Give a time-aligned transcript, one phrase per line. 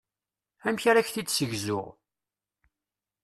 [0.67, 1.87] Amek ara k-t-id-ssegzuɣ?